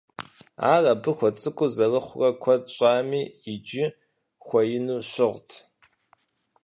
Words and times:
Ар 0.73 0.83
абы 0.93 1.11
хуэцӀыкӀу 1.17 1.67
зэрыхъурэ 1.75 2.29
куэд 2.41 2.63
щӀами, 2.75 3.21
иджы 3.51 3.83
хуэину 4.45 4.97
щыгът. 5.09 5.49